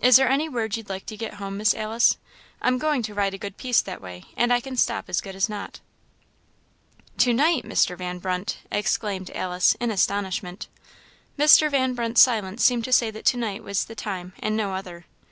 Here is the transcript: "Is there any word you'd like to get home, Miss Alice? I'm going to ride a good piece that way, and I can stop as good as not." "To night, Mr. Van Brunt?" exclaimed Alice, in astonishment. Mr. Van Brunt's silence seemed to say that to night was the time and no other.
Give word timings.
"Is 0.00 0.14
there 0.14 0.28
any 0.28 0.48
word 0.48 0.76
you'd 0.76 0.88
like 0.88 1.06
to 1.06 1.16
get 1.16 1.34
home, 1.42 1.56
Miss 1.56 1.74
Alice? 1.74 2.18
I'm 2.62 2.78
going 2.78 3.02
to 3.02 3.14
ride 3.14 3.34
a 3.34 3.36
good 3.36 3.56
piece 3.56 3.80
that 3.82 4.00
way, 4.00 4.22
and 4.36 4.52
I 4.52 4.60
can 4.60 4.76
stop 4.76 5.06
as 5.08 5.20
good 5.20 5.34
as 5.34 5.48
not." 5.48 5.80
"To 7.18 7.34
night, 7.34 7.64
Mr. 7.64 7.98
Van 7.98 8.20
Brunt?" 8.20 8.58
exclaimed 8.70 9.28
Alice, 9.34 9.74
in 9.80 9.90
astonishment. 9.90 10.68
Mr. 11.36 11.68
Van 11.68 11.94
Brunt's 11.94 12.20
silence 12.22 12.64
seemed 12.64 12.84
to 12.84 12.92
say 12.92 13.10
that 13.10 13.24
to 13.24 13.36
night 13.36 13.64
was 13.64 13.86
the 13.86 13.96
time 13.96 14.34
and 14.38 14.56
no 14.56 14.72
other. 14.72 15.06